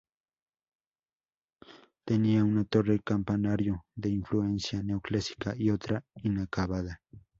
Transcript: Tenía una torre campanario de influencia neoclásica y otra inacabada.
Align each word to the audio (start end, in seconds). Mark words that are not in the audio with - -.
Tenía 2.05 2.43
una 2.43 2.65
torre 2.65 3.01
campanario 3.01 3.85
de 3.93 4.09
influencia 4.09 4.81
neoclásica 4.81 5.53
y 5.55 5.69
otra 5.69 6.03
inacabada. 6.23 6.99